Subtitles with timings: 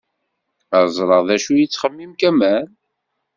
[0.77, 2.65] Ad ẓreɣ d acu i yettxemmim Kamal.